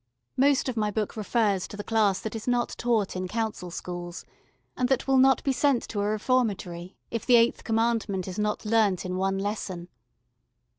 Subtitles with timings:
[0.35, 4.25] Most of my book refers to the class that is not taught in Council Schools,
[4.75, 8.65] and that will not be sent to a reformatory if the eighth commandment is not
[8.65, 9.89] learnt in one lesson.